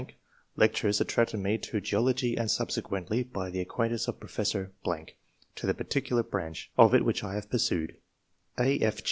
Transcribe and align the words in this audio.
's 0.01 0.13
lectures 0.55 0.99
attracted 0.99 1.37
me 1.39 1.59
to 1.59 1.79
geology, 1.79 2.35
and 2.35 2.49
subsequently, 2.49 3.21
by 3.21 3.51
the 3.51 3.59
acquaintance 3.61 4.07
of 4.07 4.19
Professor...., 4.19 4.71
to 5.55 5.67
the 5.67 5.75
particular 5.75 6.23
branch 6.23 6.71
[of 6.75 6.95
it 6.95 7.05
which 7.05 7.23
I 7.23 7.35
have 7.35 7.51
pursued]." 7.51 7.97
(^. 8.57 8.93